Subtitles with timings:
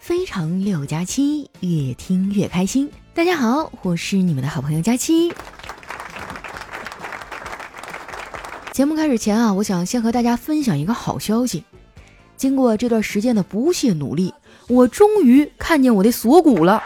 [0.00, 2.90] 非常六加七，越听越开心。
[3.12, 5.30] 大家好，我是你们的好朋友佳期。
[8.72, 11.64] 节目开始前啊，我想先和大家分享一个好消息。
[12.34, 14.32] 经过这段时间的不懈努力，
[14.68, 16.82] 我终于看见我的锁骨了。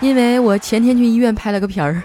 [0.00, 2.00] 因为我前天去医院拍了个片儿。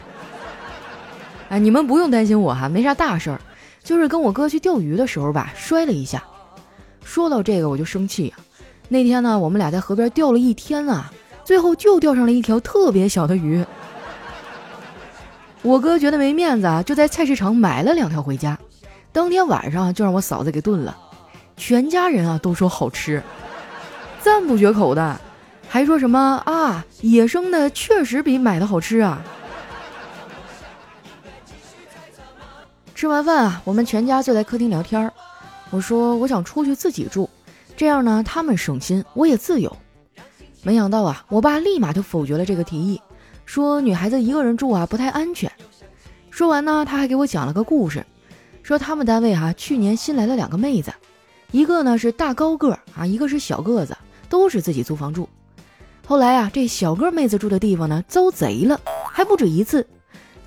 [1.50, 3.40] 哎，你们不用担心我哈，没啥大事儿，
[3.84, 6.24] 就是跟我哥去钓鱼的时候吧，摔了一下。
[7.04, 8.36] 说到这个我就生气呀。
[8.90, 11.12] 那天呢，我们俩在河边钓了一天啊，
[11.44, 13.66] 最后就钓上了一条特别小的鱼。
[15.64, 18.58] 我哥觉得没面子啊，就在菜市场买了两条回家，
[19.12, 20.96] 当天晚上就让我嫂子给炖了，
[21.58, 23.24] 全家人啊都说好吃，
[24.22, 25.20] 赞不绝口的，
[25.68, 29.22] 还说什么啊，野生的确实比买的好吃啊。
[32.94, 35.12] 吃完饭啊，我们全家坐在客厅聊天儿。
[35.72, 37.30] 我说我想出去自己住，
[37.76, 39.76] 这样呢他们省心，我也自由。
[40.62, 43.02] 没想到啊，我爸立马就否决了这个提议，
[43.46, 45.52] 说女孩子一个人住啊不太安全。
[46.30, 48.06] 说完呢，他还给我讲了个故事，
[48.62, 50.94] 说他们单位哈去年新来了两个妹子，
[51.52, 53.98] 一个呢是大高个啊，一个是小个子，
[54.30, 55.28] 都是自己租房住。
[56.06, 58.80] 后来啊，这小个妹子住的地方呢遭贼了，
[59.12, 59.86] 还不止一次。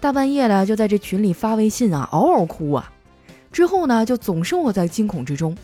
[0.00, 2.92] 大半夜的就在这群里发微信啊，嗷嗷哭啊！
[3.50, 5.56] 之后呢，就总生活在惊恐之中。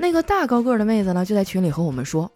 [0.00, 2.32] 那个大高个的妹子呢，就在群里和我们说，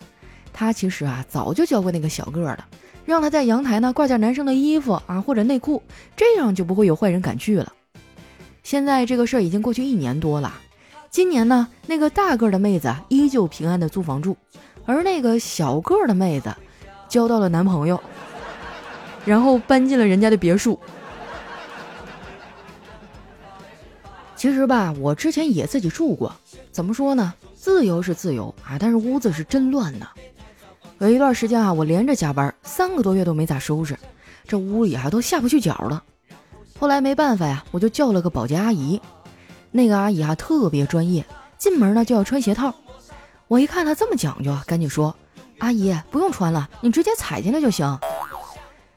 [0.52, 2.64] 她其实啊早就教过那个小个的，
[3.06, 5.82] 让他在阳台呢挂件男生的衣服啊或者内裤，
[6.14, 7.72] 这样就不会有坏人敢去了。
[8.62, 10.52] 现在这个事儿已经过去一年多了，
[11.10, 14.36] 今年呢，那个大个的妹子依旧平安的租房住，
[14.84, 16.54] 而那个小个的妹子
[17.08, 17.98] 交到了男朋友，
[19.24, 20.78] 然后搬进了人家的别墅。
[24.36, 26.30] 其实吧，我之前也自己住过。
[26.70, 27.32] 怎么说呢？
[27.64, 30.06] 自由是自由啊，但是屋子是真乱呐。
[30.98, 33.98] 有一段时间啊，我连着加班，三个多月都没咋收拾，
[34.46, 36.04] 这屋里啊都下不去脚了。
[36.78, 39.00] 后来没办法呀，我就叫了个保洁阿姨。
[39.70, 41.24] 那个阿姨啊特别专业，
[41.56, 42.74] 进门呢就要穿鞋套。
[43.48, 45.16] 我一看她这么讲究，赶紧说
[45.60, 47.98] ：“阿姨不用穿了，你直接踩进来就行。”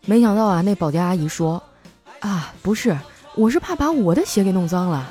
[0.05, 1.63] 没想到啊，那保洁阿姨说
[2.19, 2.97] ：“啊，不是，
[3.33, 5.09] 我是怕把我的鞋给弄脏了。”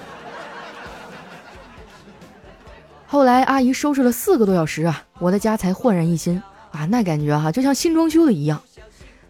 [3.09, 8.61] 后来阿姨收拾了四个多小时啊，我的家才焕然一新啊，那感觉哈就像新装修的一样。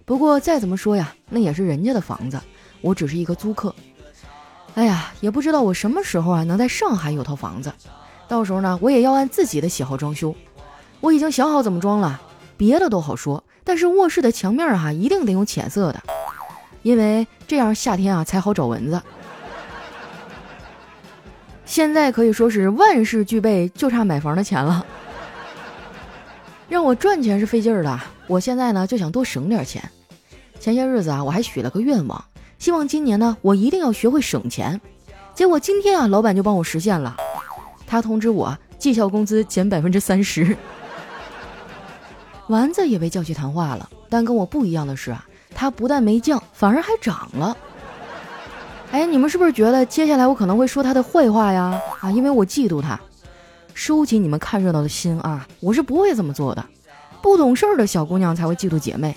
[0.04, 2.41] 不过再怎么说呀，那也是人家的房子，
[2.81, 3.75] 我只是一个租客。
[4.75, 7.72] 哎呀，也不知道我什么时候啊能在上海有套房子，
[8.26, 10.34] 到时候呢我也要按自己的喜好装修。
[11.00, 12.20] 我已经想好怎么装了，
[12.56, 16.03] 别的都好说，但是卧室的墙面哈一定得用浅色的，
[16.82, 19.03] 因为这样夏天啊才好找蚊子。
[21.66, 24.87] 现在可以说是万事俱备，就差买房的钱了。
[26.71, 29.82] 让我赚钱是费劲儿的，我现在呢就想多省点钱。
[30.59, 32.25] 前些日子啊，我还许了个愿望，
[32.59, 34.81] 希望今年呢我一定要学会省钱。
[35.34, 37.16] 结果今天啊，老板就帮我实现了，
[37.87, 40.56] 他通知我绩效工资减百分之三十。
[42.49, 47.56] 丸子也被叫去谈话了，但跟我不一样的是啊，他不但没降，反而还涨了。
[48.97, 51.79] 哎，你们是不是觉得接下来我可能会说他的坏话呀？
[52.01, 52.99] 啊，因为我嫉妒他。
[53.75, 56.65] 收起你们看热闹的心啊，我是不会这么做的。
[57.21, 59.15] 不懂事儿的小姑娘才会嫉妒姐妹，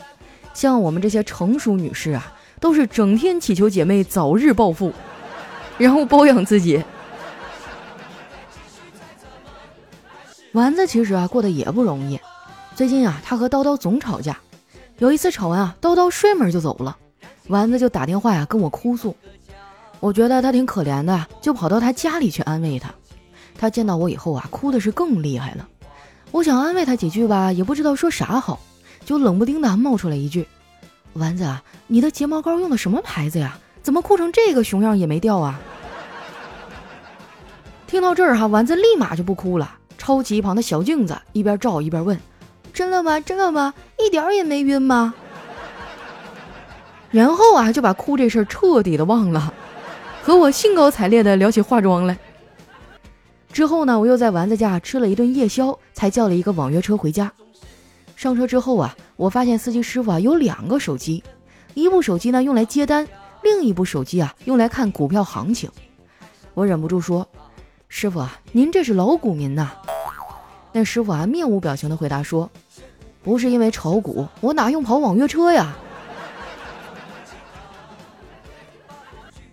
[0.53, 4.91] 像我们这些成熟女士啊，都是整天祈求姐妹早日暴富，
[5.78, 6.84] 然后包养自己。
[10.51, 12.19] 丸子其实啊过得也不容易，
[12.75, 14.38] 最近啊他和叨叨总吵架，
[14.97, 16.97] 有一次吵完啊，叨叨摔门就走了，
[17.47, 19.16] 丸子就打电话呀跟我哭诉。
[19.99, 22.89] 我觉得他挺可怜的，就跑到他家里去安慰他。
[23.57, 25.67] 他见到我以后啊，哭的是更厉害了。
[26.31, 28.59] 我想安慰他几句吧，也不知道说啥好，
[29.03, 30.47] 就冷不丁的冒出来一句
[31.13, 33.57] ：“丸子啊，你的睫毛膏用的什么牌子呀？
[33.81, 35.59] 怎么哭成这个熊样也没掉啊？”
[37.88, 42.18] 听到这儿哈，丸子立马就不哭了，抄起一旁的小镜子，一边照一边问
[42.71, 43.19] ：“真的吗？
[43.19, 43.74] 真的吗？
[43.97, 45.13] 一点也没晕吗？”
[47.12, 49.51] 然后啊，就把哭这事儿彻底的忘了。
[50.29, 52.15] 和我兴高采烈的聊起化妆来。
[53.51, 57.33] 之后呢，我又在丸子家吃了一顿夜宵，才叫了一个网约车回家。
[58.15, 61.23] 上车之后啊，我发现司机师傅啊有两个手机，
[61.73, 63.07] 一部手机呢用来接单，
[63.41, 65.67] 另一部手机啊用来看股票行情。
[66.53, 67.27] 我忍不住说
[67.89, 69.71] ：“师傅啊，您这是老股民呐？”
[70.71, 72.47] 那师傅啊面无表情的回答说
[73.23, 75.75] ：“不是因为炒股，我哪用跑网约车呀？”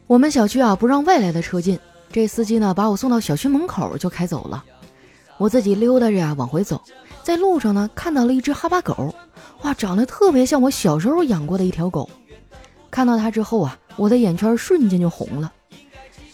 [0.07, 1.77] 我们小区啊不让外来的车进，
[2.13, 4.65] 这司机呢把我送到小区门口就开走了。
[5.37, 6.81] 我自己溜达着呀往回走，
[7.25, 9.13] 在路上呢看到了一只哈巴狗，
[9.63, 12.09] 哇，长得特别像我小时候养过的一条狗。
[12.89, 15.53] 看到它之后啊，我的眼圈瞬间就红了。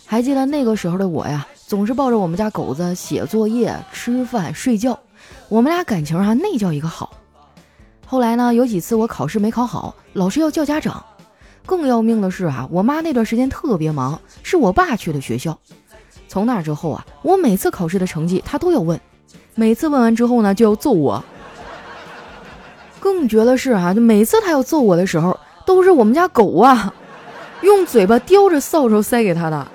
[0.04, 4.98] 还记得那个时候的我呀，总是抱着我们家狗子写作业、吃饭、睡觉，
[5.48, 7.16] 我们俩感情啊那叫一个好。
[8.06, 11.02] 后来呢，有几次我考试没考好，老师要叫家长。
[11.64, 15.58] 更要命的是啊，我妈那段时间特别忙，是我爸去的学校。
[16.28, 19.00] 从那之后啊，我每次考试的成绩他都要问，
[19.54, 21.22] 每次问完之后呢，就要揍我。
[22.98, 26.94] 更绝的是啊，就每次他要揍我的时候，都是我们家狗啊，
[27.62, 29.68] 用嘴巴叼着扫帚塞给他的。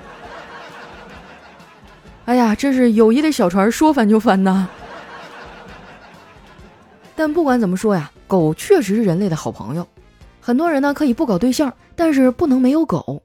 [2.25, 4.67] 哎呀，真是友谊的小船说翻就翻呐！
[7.15, 9.87] 但不管怎么说呀，狗确实是人类的好朋友。
[10.47, 13.21] 很多人呢可以不搞对象，但是不能没有狗。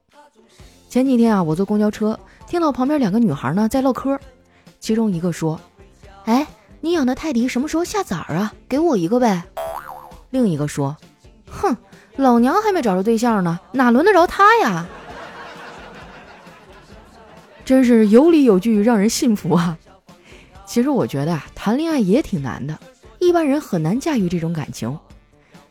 [0.89, 4.19] 前几天啊，我坐公交车，听到旁边两个女孩呢在唠嗑，
[4.81, 5.57] 其中一个说
[6.27, 6.45] ：“哎，
[6.81, 8.53] 你养的泰迪什么时候下崽儿啊？
[8.67, 9.41] 给我一个呗。”
[10.31, 10.97] 另一个说
[11.49, 11.77] ：“哼，
[12.17, 14.85] 老娘还没找着对象呢，哪轮得着他呀？”
[17.63, 19.77] 真是有理有据，让人信服啊。
[20.65, 22.77] 其实我觉得啊，谈恋爱也挺难的，
[23.19, 24.99] 一般人很难驾驭这种感情。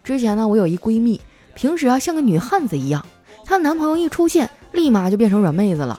[0.02, 1.20] 之前呢，我有一闺蜜。
[1.54, 3.04] 平时啊，像个女汉子一样，
[3.44, 5.98] 她男朋友一出现，立马就变成软妹子了。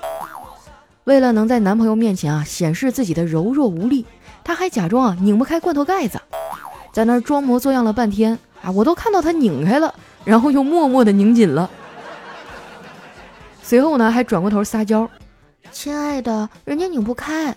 [1.06, 4.06] 为了能在男朋友面前啊显示自己的柔弱无力，
[4.44, 6.20] 她还假装啊拧不开罐头盖子，
[6.94, 11.70] 在那儿装模作样了半天啊，我都看到她拧开了，然后又默默的拧紧了。
[13.62, 15.10] 随后呢，还转过头撒娇
[15.72, 17.56] ：“亲爱的，人家拧不开。”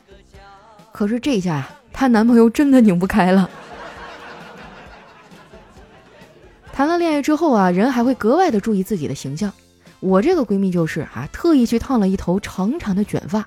[0.93, 3.49] 可是这下她男朋友真的拧不开了。
[6.77, 9.51] 谈了恋爱之后啊，人还会格外的注意自己的形象。
[9.99, 13.47] 我这个闺蜜就是啊，特意去烫了一头长长的卷发。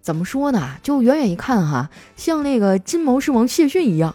[0.00, 0.72] 怎么说呢？
[0.82, 4.12] 就远远一看哈，像那个金毛狮王谢逊一样，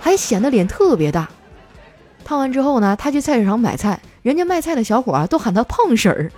[0.00, 1.30] 还显得脸特别大。
[2.24, 6.32] 烫完之后呢，她去菜市场买菜，人家卖菜的小伙啊都喊她胖婶儿，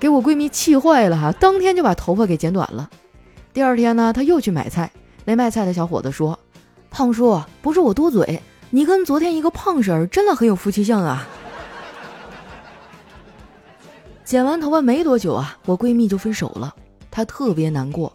[0.00, 2.88] 给我闺蜜气坏了哈，当天就把头发给剪短了。
[3.52, 4.90] 第二天呢，她又去买菜，
[5.26, 6.38] 那卖菜的小伙子说
[6.88, 8.40] ：“胖叔，不是我多嘴。”
[8.70, 11.26] 你跟昨天一个胖婶儿真的很有夫妻相啊！
[14.24, 16.74] 剪完头发没多久啊，我闺蜜就分手了，
[17.10, 18.12] 她特别难过。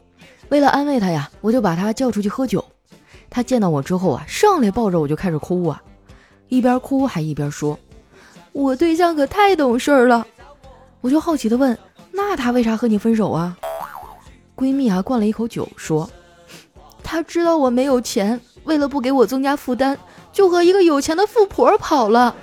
[0.50, 2.64] 为了安慰她呀，我就把她叫出去喝酒。
[3.30, 5.82] 她见到我之后啊，上来抱着我就开始哭啊，
[6.50, 7.80] 一边哭还一边说
[8.52, 10.28] ：“我对象可太懂事了。”
[11.00, 11.76] 我就好奇的问
[12.12, 13.58] ：“那他为啥和你分手啊？”
[14.54, 16.10] 闺蜜啊，灌了一口酒说
[17.02, 19.98] ：“他知道我没有钱，为了不给我增加负担。”
[20.32, 22.36] 就和一个有钱的富婆跑了。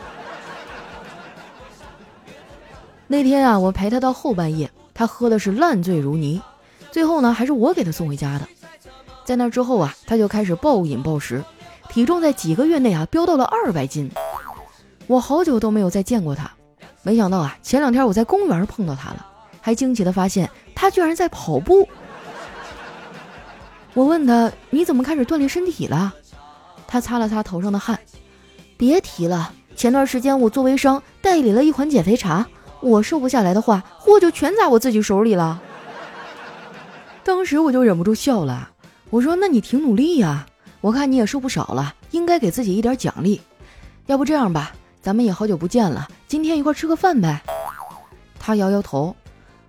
[3.06, 6.43] 那天啊，我陪他到后半夜，他喝的是烂醉如泥，
[6.90, 8.46] 最后呢，还是我给他送回家的。
[9.25, 11.43] 在那之后啊，他就开始暴饮暴食，
[11.88, 14.11] 体重在几个月内啊飙到了二百斤。
[15.06, 16.50] 我好久都没有再见过他，
[17.02, 19.26] 没想到啊，前两天我在公园碰到他了，
[19.62, 21.88] 还惊奇的发现他居然在跑步。
[23.94, 26.14] 我问他：“你怎么开始锻炼身体了？”
[26.88, 28.00] 他擦了擦头上的汗，
[28.76, 29.52] 别提了。
[29.76, 32.44] 前段时间我做微商，代理了一款减肥茶，
[32.81, 35.61] 我瘦不下来的话，货就全砸我自己手里了。
[37.23, 38.70] 当时我就忍不住笑了，
[39.11, 40.46] 我说：“那你挺努力呀，
[40.81, 43.40] 我看你也瘦不少了，应该给自己一点奖励。
[44.07, 47.42] 要不这样吧，咱们也好久不见了，今天一块吃个饭呗。”
[48.40, 49.14] 他摇摇头，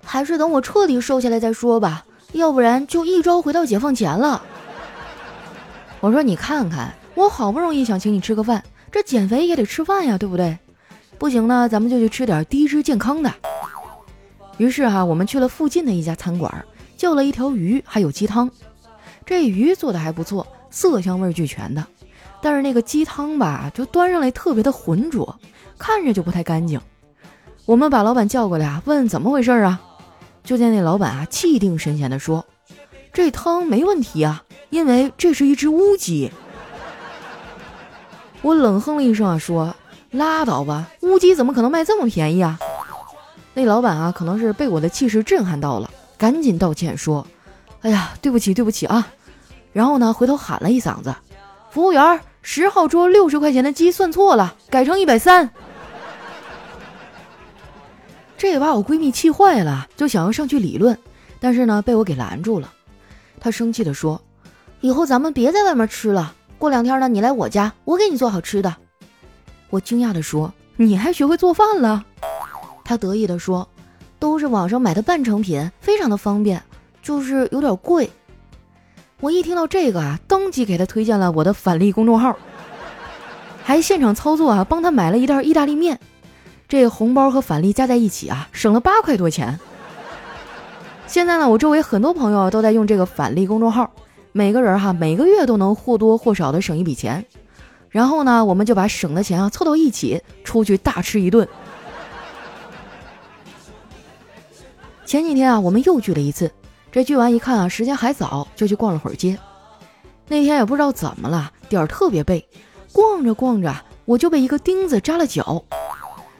[0.05, 4.41] 还是等我彻底瘦下来再说吧，要不然就一朝回到解放前了。
[5.99, 10.57] 我说：“你看看。”我好不容易想请你吃个饭，这减肥也得吃饭呀，对不对？
[11.17, 13.33] 不行呢，咱们就去吃点低脂健康的。
[14.57, 16.63] 于是哈，我们去了附近的一家餐馆，
[16.95, 18.49] 叫了一条鱼，还有鸡汤。
[19.25, 21.85] 这鱼做的还不错，色香味俱全的。
[22.41, 25.37] 但是那个鸡汤吧，就端上来特别的浑浊，
[25.77, 26.79] 看着就不太干净。
[27.65, 29.81] 我们把老板叫过来啊，问怎么回事啊？
[30.45, 32.45] 就见那老板啊，气定神闲地说
[33.11, 36.31] ：“这汤没问题啊，因为这是一只乌鸡。”
[38.41, 39.75] 我冷哼了一声啊，说
[40.11, 42.57] ：“拉倒吧，乌鸡怎么可能卖这么便宜啊？”
[43.53, 47.27] 那老板啊，可能是被我的气势震撼到了，赶紧道歉说
[47.81, 49.07] ：“哎呀，对不起，对不起啊！”
[49.73, 51.13] 然后呢，回头喊了一嗓子
[51.69, 55.49] ：“服务员，十号桌六十块钱的鸡算错了，改成一百三。”
[58.37, 60.97] 这也把我闺蜜气坏了，就想要上去理论，
[61.41, 62.71] 但是呢，被我给拦住了。
[63.39, 64.21] 他生气地说
[64.81, 68.75] ：“以后咱们别在外面吃了。”过两天呢，你来我家，我给你做好吃的。
[69.69, 72.05] 我惊讶地说：“你还学会做饭了？”
[72.83, 73.67] 他得意地说
[74.19, 76.61] ：“都是网上买的半成品，非常的方便，
[77.01, 78.09] 就是有点贵。”
[79.21, 82.35] 我一听到这个啊，当即给他推荐了我的返利公众号，
[83.63, 85.99] 还现场操作啊，帮他买了一袋意大利面。
[86.67, 89.59] 这红包和返利加在一起啊，省了八块多钱。
[91.09, 93.91] 现在呢，我周围很多朋友都在用这个返利公众号，
[94.31, 97.25] 每个人哈每个月都能或多或少的省一笔钱。
[97.89, 101.47] 然后呢，我们就把省的钱啊凑到一起，出去大吃一顿。
[105.03, 106.51] 前几天啊，我们又聚了一次。
[106.91, 109.35] 这聚完一看啊，时间还早，就去逛了会儿街。
[110.27, 112.47] 那天也不知道怎么了，点儿特别背，
[112.93, 113.75] 逛着逛着，
[114.05, 115.65] 我就被一个钉子扎了脚。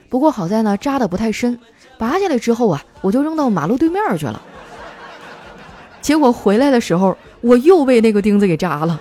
[0.09, 1.59] 不过好在呢，扎的不太深，
[1.97, 4.39] 拔下来之后啊，我就扔到马路对面去了。
[6.01, 8.99] 结果回来的时候，我又被那个钉子给扎了。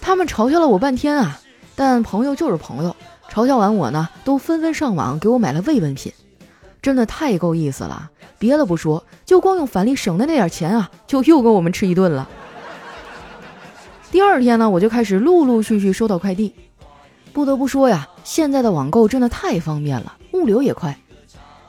[0.00, 1.40] 他们嘲笑了我半天啊，
[1.74, 2.94] 但朋友就是朋友，
[3.30, 6.12] 嘲笑完我呢，都纷纷上网给我买了慰问品。
[6.82, 12.28] 真的太够意思了，别的不说，就光用返利省的那点钱啊，就又够我们吃一顿了。
[14.10, 16.54] 第二天呢，我就开始陆陆续续收到快递。
[17.32, 20.96] 不得不说呀，现在的网购真的太方便了，物流也快。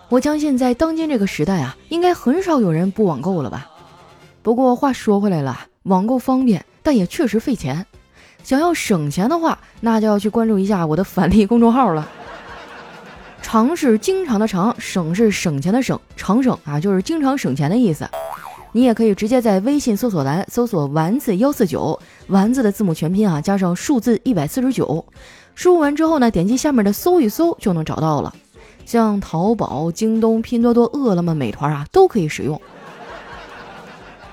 [0.07, 3.69] 我相信在当今这个时代啊，应该很少有人不网购了吧？
[4.43, 7.85] 不过话说回来了，网购方便，但也确实费钱。
[8.43, 12.07] 想要省钱的话，那就要去关注一下我的返利公众号了。
[13.41, 18.07] 常是经常的常，省是省钱的省，常省啊就是经常省钱的意思。
[18.71, 25.03] 你也可以直接在微信搜索栏搜索“丸子幺四九”，丸子的字母全拼啊加上数字一百四十九，
[25.55, 28.35] 输入完之后呢，点击下面的搜一搜就能找到了。
[28.85, 32.61] 像淘宝、京东、拼多多、饿了么、美团啊都可以使用。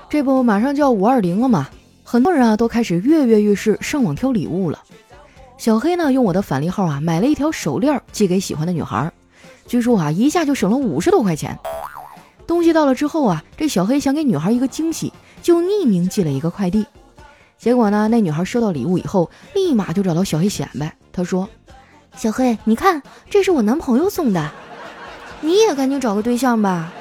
[0.09, 1.69] 这不马上就要五二零了嘛，
[2.03, 4.79] 很多人啊都开始跃跃欲试上网挑礼物了。
[5.57, 9.11] 小黑呢，用我的返利号啊，买了一条手链寄给喜欢的女孩，
[9.65, 11.57] 据说啊，一下就省了五十多块钱。
[12.45, 16.85] 东西到了之后啊，这小黑想给女孩一个惊喜，就匿名寄了一个快递。
[17.57, 20.93] 结果呢，那女孩收到礼物以后，立马就找到小黑显摆。
[21.13, 21.47] 她说
[22.15, 24.49] ：“小黑，你看，这是我男朋友送的，
[25.41, 26.93] 你也赶紧找个对象吧。”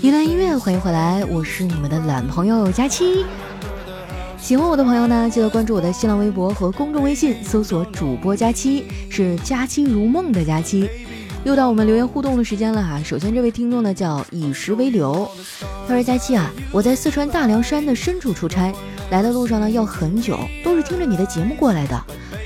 [0.00, 3.24] 一段音乐，欢迎回来，我是你们的懒朋友佳期。
[4.40, 10.88] 喜欢我的朋友呢，记得关注我的新浪微博和公众微信，搜索主播佳期，是佳期如梦的佳期。
[11.44, 13.00] 又到我们留言互动的时间了哈。
[13.04, 15.28] 首先这位听众呢叫以石为流，
[15.86, 18.72] 他说佳期啊，我在四川大凉山的深处出差，
[19.10, 22.04] 来的路上呢要很久，都是听着你的节目过来的，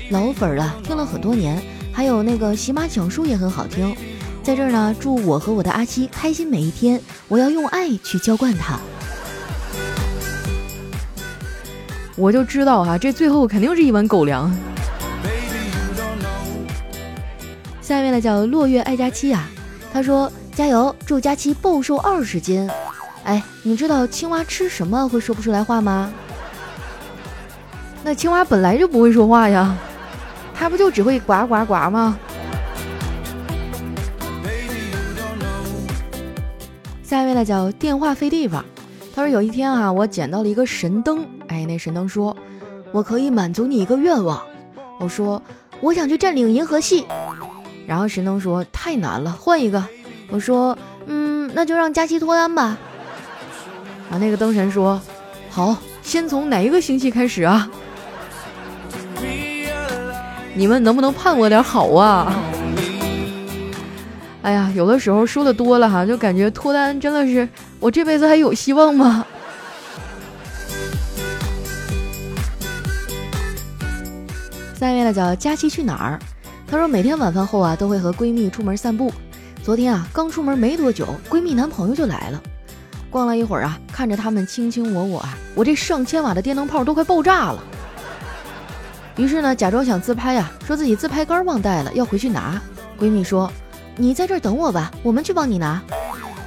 [0.09, 3.95] 老粉了，听了很多年，还有那个喜马讲述也很好听。
[4.41, 6.99] 在这儿呢，祝我和我的阿七开心每一天。
[7.29, 8.77] 我要用爱去浇灌他。
[12.15, 14.53] 我就知道哈，这最后肯定是一碗狗粮。
[17.81, 19.49] 下面呢叫落月爱佳期啊，
[19.91, 22.69] 他说加油，祝佳期暴瘦二十斤。
[23.23, 26.11] 哎，你知道青蛙吃什么会说不出来话吗？
[28.03, 29.75] 那青蛙本来就不会说话呀，
[30.53, 32.17] 它不就只会呱呱呱吗？
[37.03, 38.63] 下一位呢叫电话费地方，
[39.15, 42.35] 他说有一天啊，我捡到了一个神灯，哎，那神灯说，
[42.91, 44.41] 我可以满足你一个愿望。
[44.99, 45.39] 我说
[45.81, 47.05] 我想去占领银河系，
[47.85, 49.83] 然后神灯说太难了，换一个。
[50.31, 52.75] 我说嗯，那就让佳期脱单吧。
[54.09, 54.99] 啊，那个灯神说
[55.49, 57.69] 好，先从哪一个星期开始啊？
[60.55, 62.35] 你们能不能盼我点好啊？
[64.43, 67.47] 哎呀，有的时候说的多了哈，就感觉脱单真的是
[67.79, 69.25] 我这辈子还有希望吗？
[74.75, 76.19] 下面呢叫佳期去哪儿？
[76.67, 79.13] 她说每天晚饭后啊都会和闺蜜出门散步。
[79.63, 82.43] 昨天啊刚出门没多久，闺蜜男朋友就来了。
[83.09, 87.63] 逛了一会儿啊，看着他们卿卿我我啊，我这上千瓦的电灯泡都快爆炸了。
[89.15, 92.61] 于是呢假装想自拍呀，说自己自拍杆忘带了，要回去拿。
[92.99, 93.49] 闺蜜说。
[93.95, 95.81] 你在这等我吧，我们去帮你拿。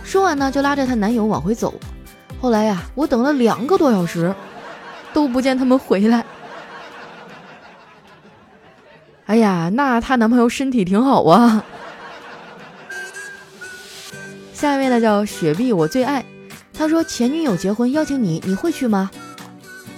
[0.05, 1.75] 说完呢，就拉着她男友往回走。
[2.41, 4.35] 后来呀，我等了两个多小时，
[5.13, 6.25] 都不见他们回来。
[9.27, 11.65] 哎呀，那她男朋友身体挺好啊。
[14.53, 16.25] 下一位呢叫雪碧，我最爱。
[16.73, 19.11] 他说前女友结婚邀请你，你会去吗？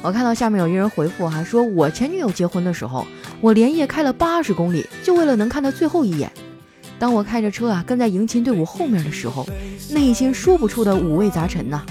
[0.00, 3.06] 我看到下面有一人回复哈，说我前女友结婚的时候，
[3.40, 6.30] 我连夜开了八十公里，就为了能看她最后一眼。
[6.98, 9.46] 当我开着车啊跟在迎亲队伍后面的时候，
[9.90, 11.82] 内心说不出的五味杂陈呐。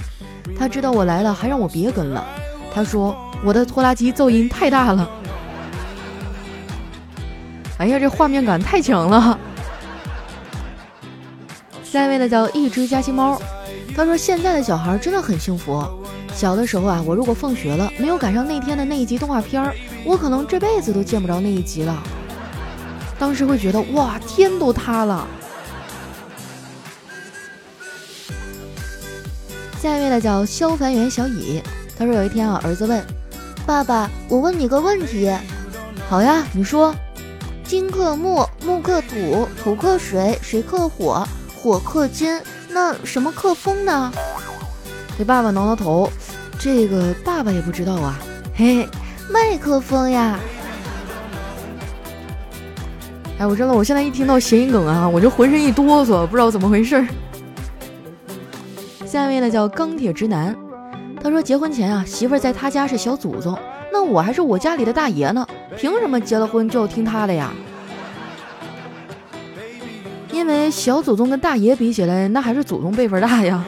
[0.58, 2.26] 他知道我来了，还让我别跟了。
[2.74, 5.10] 他说我的拖拉机噪音太大了。
[7.78, 9.40] 哎呀，这画面感太强了。
[11.84, 13.42] 下一位呢叫一只嘉兴猫，
[13.96, 15.82] 他说现在的小孩真的很幸福。
[16.34, 19.74] 小的时候啊，我如果放学了没有赶上那天的那一集动画片儿，
[20.06, 22.04] 我可能这辈子都见不着那一集了。
[23.20, 25.28] 当时会觉得哇，天都塌了。
[29.82, 31.62] 下一位呢叫消防员小乙，
[31.98, 33.04] 他说有一天啊，儿子问
[33.66, 35.32] 爸爸：“我问你个问题。”
[36.10, 36.94] 好呀，你说。
[37.64, 44.10] 金克木，木克土，土克水，水克火，火克金，那什么克风呢？
[45.18, 46.10] 给爸爸挠挠头，
[46.58, 48.18] 这个爸爸也不知道啊。
[48.56, 48.90] 嘿嘿，
[49.30, 50.40] 麦克风呀。
[53.40, 57.06] 哎，我真的，我现在一听到谐音梗啊，我就浑身一哆嗦，不知道怎么回事。
[59.06, 60.56] 下一位呢叫钢铁直男，
[61.22, 63.58] 他说结婚前啊，媳妇在他家是小祖宗。
[63.94, 67.52] 那我还是我家里的大爷呢，凭什么结了婚就要听他的呀？
[70.32, 73.64] 因为小祖宗跟大爷比起来，那还是祖宗辈分大呀。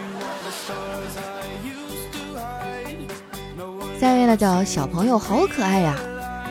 [4.00, 5.96] 下一位呢叫小朋友，好可爱呀。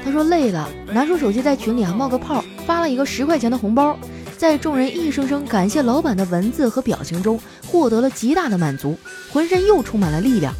[0.05, 3.97] 他说累了，拿出手机在群里啊冒个泡，发了一个十块钱的红包，
[4.37, 8.95] 在众人一声声感谢老板的文字和表情中，获得了极大的满足，
[9.33, 10.53] 浑身又充满了力量。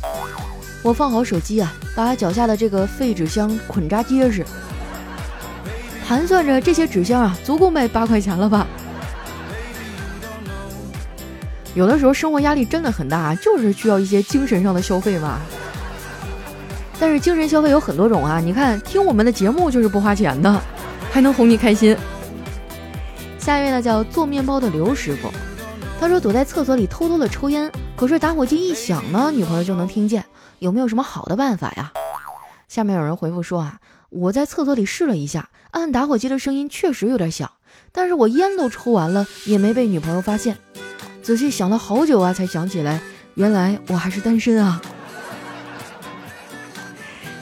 [0.83, 4.43] 我放好手机啊，把脚下的这个废纸箱捆扎结实，
[6.07, 8.67] 盘算着这些纸箱啊，足够卖八块钱了吧？
[11.75, 15.41] 有的时候生活压力真的很大，就是需要一些精神上的消费嘛。
[16.99, 20.59] 但是精神消费有很多种啊，你看听我们的节目就是不花钱的，
[21.11, 21.97] 还能哄你开心。
[23.39, 25.31] 下一位呢叫做面包的刘师傅，
[26.01, 30.25] 他说躲在厕所里偷偷的抽烟，可是打火机一响呢，女朋友就能听见。
[30.59, 31.93] 有没有什么好的办法呀？
[32.69, 33.79] 下面有人回复说啊，
[34.11, 37.51] 我在厕所里试了一下，按打火机的声音确实有点响，
[37.93, 40.59] 但是我烟都抽完了，也没被女朋友发现。
[41.23, 43.01] 仔细想了好久啊，才想起来，
[43.35, 44.83] 原来我还是单身啊！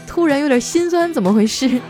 [0.07, 1.81] 突然有点心酸，怎么回事？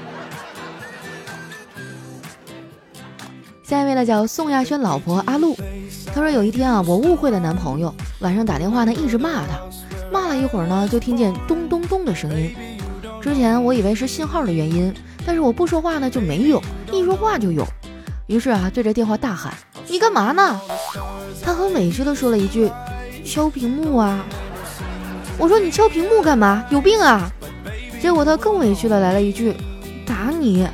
[3.66, 5.56] 下一位呢，叫宋亚轩老婆阿露，
[6.14, 9.58] 她说有一天啊，我误会了男朋友，晚上打电话呢，一直骂他。
[10.12, 12.54] 骂了一会儿呢，就听见咚咚咚的声音。
[13.20, 14.94] 之前我以为是信号的原因，
[15.26, 17.66] 但是我不说话呢就没有，一说话就有。
[18.28, 19.52] 于是啊，对着电话大喊
[19.90, 20.60] ：“你干嘛呢？”
[21.42, 22.70] 他很委屈的说了一句
[23.26, 24.24] ：“敲屏幕啊。”
[25.38, 26.64] 我说：“你敲屏幕干嘛？
[26.70, 27.28] 有病啊！”
[28.00, 29.56] 结果他更委屈的来了一句
[30.06, 30.68] ：“打你。”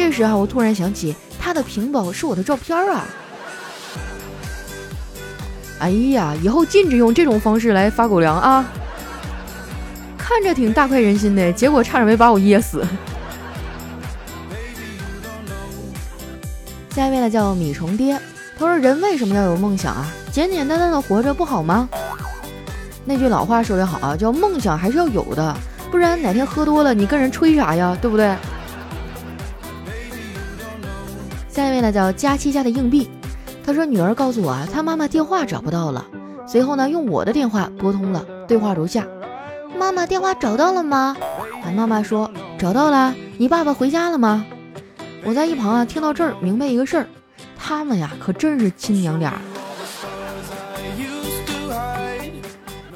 [0.00, 3.04] 这时啊，我突然想起他的屏保是我的照片啊。
[5.78, 8.64] 哎呀，以后禁止用这种方式来发狗粮啊！
[10.16, 12.82] 看着挺大快人心的，结果差点没把我噎死。
[16.94, 18.18] 下一位呢，叫米虫爹，
[18.58, 20.10] 他说：“人为什么要有梦想啊？
[20.32, 21.86] 简简单单的活着不好吗？”
[23.04, 25.54] 那句老话说得好啊，叫梦想还是要有的，
[25.90, 27.94] 不然哪天喝多了，你跟人吹啥呀？
[28.00, 28.34] 对不对？
[31.60, 33.06] 下一位呢，叫佳期家的硬币。
[33.62, 36.06] 他说：“女儿告诉我啊，他妈妈电话找不到了。
[36.46, 39.06] 随后呢，用我的电话拨通了，对话如下：
[39.78, 41.14] 妈妈电话找到了吗？
[41.62, 43.14] 俺妈妈说找到了。
[43.36, 44.46] 你爸爸回家了吗？
[45.22, 47.06] 我在一旁啊，听到这儿明白一个事儿，
[47.58, 49.38] 他们呀可真是亲娘俩。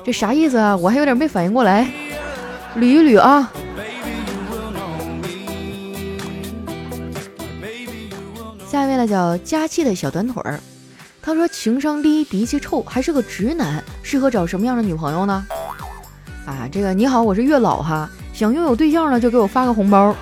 [0.03, 0.75] 这啥意思啊？
[0.75, 1.87] 我还有点没反应过来，
[2.79, 3.53] 捋一捋啊。”
[9.07, 10.59] 下一位呢叫佳期的小短腿儿，
[11.21, 15.47] 他说情商低、脾气臭，还是个直男，适合找什么样的女朋友呢？
[16.47, 20.15] 啊，这个你好，我是月老哈，想拥有对象呢就给我发个红包，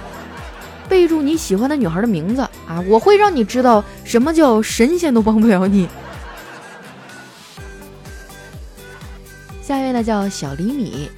[0.88, 5.88] 备注你喜欢的女孩的名字啊，我会让你知道什么叫神仙都帮不了你。
[9.62, 11.08] 下一位呢叫小李米，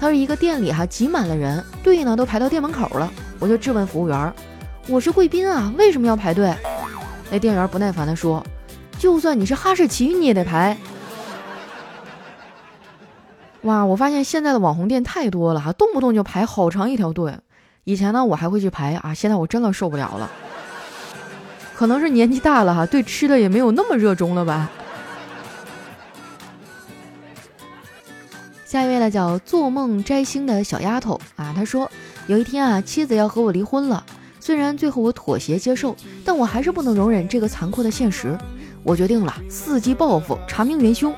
[0.00, 4.32] 他说一个店里哈挤满了人，队呢都排到店门口了，我就质问服务员，
[4.88, 6.52] 我是贵宾啊，为什么要排队？
[7.32, 8.44] 那店员不耐烦地说
[9.00, 10.76] ：“就算你是哈士奇，你也得排。”
[13.62, 17.38] 哇，我发现现在的网红店太多了哈，动不动就排好长一条队。
[17.84, 20.30] 以前呢，我还会去排啊，现在我真的受不了了。
[21.74, 24.70] 可能是年纪大了哈，对吃的也没有那么热衷了吧。
[28.66, 31.90] 下一位呢，叫做梦摘星的小丫头啊，她说
[32.26, 34.04] 有一天啊，妻子要和我离婚了。
[34.44, 38.36] 虽然最后我妥协接受，但我还是不能容忍这个残酷的现实。
[38.82, 41.14] 我决定了伺机报复，查明元凶。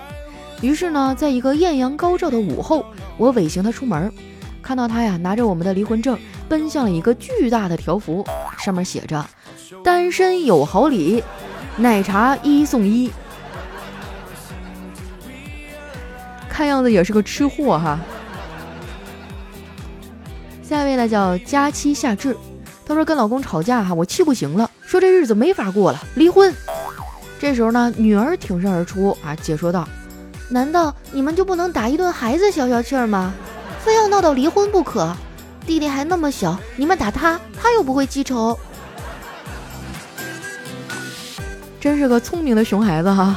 [0.60, 2.84] 于是呢，在一个艳阳高照的午后，
[3.16, 4.12] 我尾行他出门，
[4.60, 6.18] 看到他呀拿着我们的离婚证，
[6.50, 8.22] 奔向了一个巨大的条幅，
[8.58, 9.24] 上面写着
[9.82, 11.24] “单身有好礼，
[11.78, 13.10] 奶茶一送一”。
[16.46, 17.98] 看样子也是个吃货哈。
[20.62, 22.36] 下一位呢叫佳期夏至，
[22.86, 26.52] 他说跟老公吵架哈，我气不行了，说这日子没法过了，离婚。
[27.38, 29.88] 这时候呢，女儿挺身而出啊，解说道
[30.48, 33.32] ：“难道你们就不能打一顿孩子消消气儿吗？
[33.80, 35.14] 非要闹到离婚不可？
[35.66, 38.56] 弟弟还那么小，你们打他，他又不会记仇。”
[41.80, 43.36] 真是个聪明的熊孩子哈，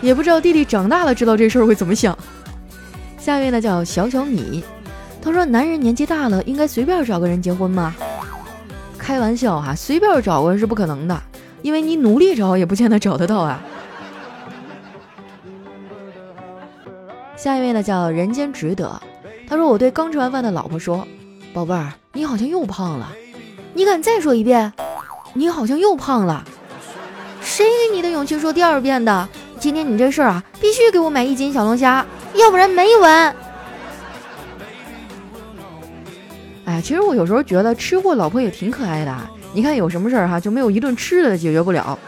[0.00, 2.16] 也不知道弟弟长大了知道这事儿会怎么想。
[3.18, 4.64] 下一位呢叫小小米，
[5.22, 7.94] 他说：“男人年纪大了，应该随便找个人结婚吗？”
[9.04, 11.22] 开玩笑哈，随便找个是不可能的。
[11.60, 13.60] 因为你努力找也不见得找得到啊。
[17.36, 18.98] 下一位呢叫人间值得，
[19.46, 21.06] 他说我对刚吃完饭的老婆说
[21.52, 23.12] ：“宝贝儿，你好像又胖了。”
[23.74, 24.72] 你敢再说一遍？
[25.34, 26.42] 你好像又胖了。
[27.42, 29.28] 谁给你的勇气说第二遍的？
[29.58, 33.36] 今天你这事儿啊，必须给我买一斤小龙虾，要不然没完。
[36.64, 39.14] 哎，其实我有时候觉得吃货老婆也挺可爱的。
[39.52, 41.98] 你看有什么事儿哈，就没有一顿吃的解决不了。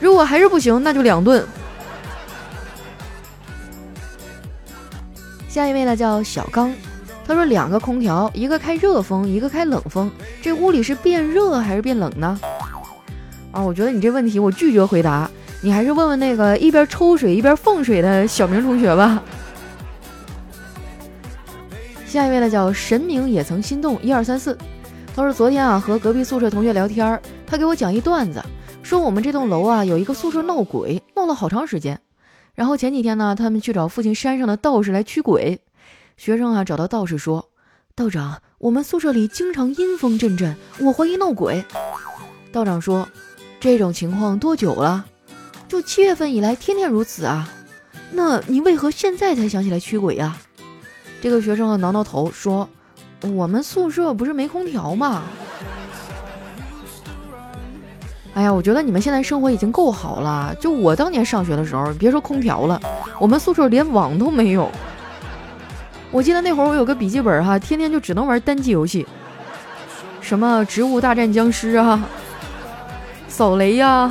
[0.00, 1.44] 如果还是不行，那就两顿。
[5.48, 6.72] 下一位呢叫小刚，
[7.26, 10.10] 他说两个空调，一个开热风，一个开冷风，
[10.40, 12.40] 这屋里是变热还是变冷呢？
[13.50, 19.22] 啊，我觉得你这问题我拒绝回答，你还是问问那个一边抽水一边放水的小明同学吧。
[22.12, 24.54] 下一位呢叫神明也曾心动，一二三四。
[25.16, 28.44] 他说：“昨天啊，和隔壁宿舍同学聊天，他给我讲一段子，
[28.82, 31.98] 说我们这栋楼啊有一个宿舍闹鬼，闹了好长时间。
[32.54, 35.58] 然后前几天呢，他们去找附近山上的道士来驱鬼。
[36.18, 37.48] 学生啊找到道士说
[37.96, 41.64] ：‘道长，我们宿舍里经常阴风阵阵，我怀疑闹鬼。’
[42.52, 43.08] 道长说
[43.58, 45.06] ：‘这种情况多久了？
[45.66, 47.48] 就七月份以来，天天如此啊。
[48.10, 50.36] 那你为何现在才想起来驱鬼呀？’
[51.22, 52.68] 这个学生啊挠挠头说。”
[53.36, 55.22] 我们宿舍不是没空调吗？
[58.34, 60.52] 哎呀，我觉得你们现在生活已经够好了。
[60.58, 62.80] 就我当年上学的时候，别说空调了，
[63.20, 64.68] 我们宿舍连网都没有。
[66.10, 69.06] 我记得那会儿我有个笔记本哈，天天就只能玩单机游戏，
[70.20, 72.04] 什么《植物大战僵尸》啊，
[73.28, 74.10] 扫雷呀。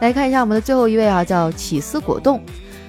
[0.00, 2.42] 来看一下我们的最后一位啊，叫起司果冻。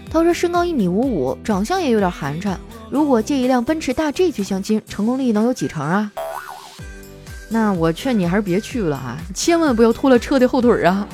[0.10, 2.56] 他说身高一米五五，长相也有点寒碜。
[2.90, 6.12] 如果借一辆奔驰大 G 去相亲，成功率能有几成啊？
[7.50, 11.08] 那我劝你还是别去了啊，千万不要拖了车的后腿啊！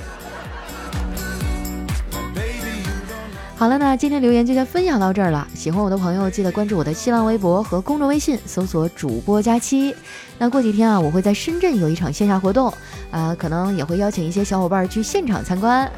[3.55, 5.47] 好了，那今天留言就先分享到这儿了。
[5.53, 9.95] 喜欢我的朋友，记得关注我的新浪微博和公众微信，搜索主播佳期。
[10.37, 12.73] 那过几天啊，我会在深圳有一场线下活动，
[13.11, 15.89] 啊，可能也会邀请一些小伙伴去现场参观。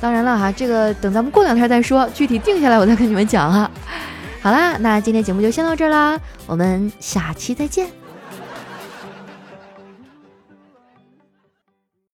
[0.00, 3.70] 当然了哈，这个等咱们过两天再说，具体定下来我再跟你们讲哈。
[4.40, 7.99] 好啦，那今天节目就先到这儿啦，我们下期再见。